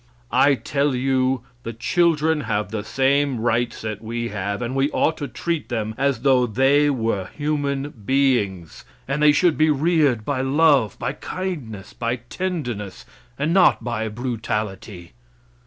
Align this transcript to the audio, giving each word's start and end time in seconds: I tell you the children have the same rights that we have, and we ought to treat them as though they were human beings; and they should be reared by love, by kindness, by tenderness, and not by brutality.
I 0.31 0.55
tell 0.55 0.95
you 0.95 1.43
the 1.61 1.73
children 1.73 2.41
have 2.41 2.71
the 2.71 2.83
same 2.83 3.39
rights 3.39 3.83
that 3.83 4.01
we 4.03 4.29
have, 4.29 4.59
and 4.59 4.75
we 4.75 4.89
ought 4.89 5.15
to 5.17 5.27
treat 5.27 5.69
them 5.69 5.93
as 5.95 6.21
though 6.21 6.47
they 6.47 6.89
were 6.89 7.27
human 7.37 7.91
beings; 7.91 8.83
and 9.07 9.21
they 9.21 9.31
should 9.31 9.59
be 9.59 9.69
reared 9.69 10.25
by 10.25 10.41
love, 10.41 10.97
by 10.97 11.13
kindness, 11.13 11.93
by 11.93 12.15
tenderness, 12.15 13.05
and 13.37 13.53
not 13.53 13.83
by 13.83 14.07
brutality. 14.07 15.13